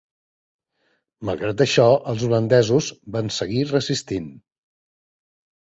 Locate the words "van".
3.17-3.29